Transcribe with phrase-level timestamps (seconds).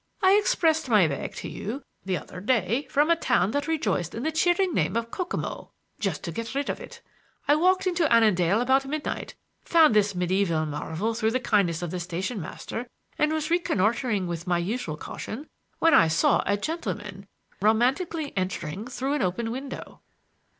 [0.23, 4.23] I expressed my bag to you the other day from a town that rejoiced in
[4.23, 7.03] the cheering name of Kokomo, just to get rid of it.
[7.47, 11.99] I walked into Annandale about midnight, found this medieval marvel through the kindness of the
[11.99, 12.87] station master
[13.19, 17.27] and was reconnoitering with my usual caution when I saw a gentleman
[17.61, 20.01] romantically entering through an open window."